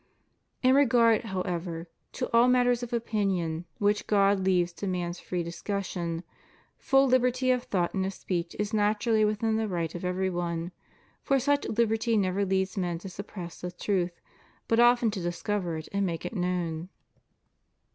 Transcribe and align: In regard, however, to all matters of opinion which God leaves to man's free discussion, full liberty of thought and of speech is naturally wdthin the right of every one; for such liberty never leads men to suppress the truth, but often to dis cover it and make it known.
In 0.63 0.73
regard, 0.73 1.25
however, 1.25 1.87
to 2.13 2.25
all 2.35 2.47
matters 2.47 2.81
of 2.81 2.91
opinion 2.91 3.65
which 3.77 4.07
God 4.07 4.39
leaves 4.39 4.73
to 4.73 4.87
man's 4.87 5.19
free 5.19 5.43
discussion, 5.43 6.23
full 6.79 7.05
liberty 7.05 7.51
of 7.51 7.65
thought 7.65 7.93
and 7.93 8.03
of 8.03 8.11
speech 8.15 8.55
is 8.57 8.73
naturally 8.73 9.23
wdthin 9.23 9.57
the 9.57 9.67
right 9.67 9.93
of 9.93 10.03
every 10.03 10.31
one; 10.31 10.71
for 11.21 11.39
such 11.39 11.67
liberty 11.69 12.17
never 12.17 12.43
leads 12.43 12.77
men 12.79 12.97
to 12.97 13.09
suppress 13.09 13.61
the 13.61 13.69
truth, 13.69 14.19
but 14.67 14.79
often 14.79 15.11
to 15.11 15.19
dis 15.21 15.43
cover 15.43 15.77
it 15.77 15.87
and 15.93 16.03
make 16.03 16.25
it 16.25 16.35
known. 16.35 16.89